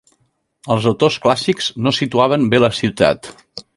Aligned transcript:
Els 0.75 0.87
autors 0.91 1.17
clàssics 1.25 1.67
no 1.89 1.93
situaven 1.99 2.47
bé 2.55 2.63
la 2.65 2.71
ciutat. 2.79 3.31